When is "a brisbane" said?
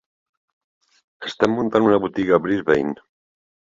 2.39-2.97